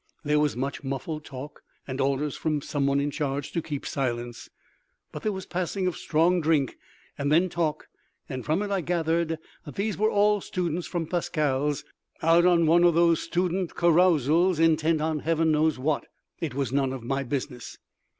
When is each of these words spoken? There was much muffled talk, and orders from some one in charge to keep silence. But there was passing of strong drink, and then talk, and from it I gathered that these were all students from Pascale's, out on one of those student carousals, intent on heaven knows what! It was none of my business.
There 0.23 0.39
was 0.39 0.55
much 0.57 0.83
muffled 0.83 1.25
talk, 1.25 1.61
and 1.87 2.01
orders 2.01 2.35
from 2.35 2.63
some 2.63 2.87
one 2.87 2.99
in 2.99 3.11
charge 3.11 3.51
to 3.51 3.61
keep 3.61 3.85
silence. 3.85 4.49
But 5.11 5.21
there 5.21 5.31
was 5.31 5.45
passing 5.45 5.85
of 5.85 5.95
strong 5.95 6.41
drink, 6.41 6.75
and 7.19 7.31
then 7.31 7.49
talk, 7.49 7.87
and 8.27 8.43
from 8.43 8.63
it 8.63 8.71
I 8.71 8.81
gathered 8.81 9.37
that 9.63 9.75
these 9.75 9.99
were 9.99 10.09
all 10.09 10.41
students 10.41 10.87
from 10.87 11.05
Pascale's, 11.05 11.85
out 12.23 12.47
on 12.47 12.65
one 12.65 12.83
of 12.83 12.95
those 12.95 13.21
student 13.21 13.75
carousals, 13.75 14.57
intent 14.57 15.01
on 15.01 15.19
heaven 15.19 15.51
knows 15.51 15.77
what! 15.77 16.07
It 16.39 16.55
was 16.55 16.71
none 16.71 16.93
of 16.93 17.03
my 17.03 17.21
business. 17.21 17.77